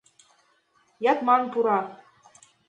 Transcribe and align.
Ятман 1.11 1.43
пура. 1.53 1.79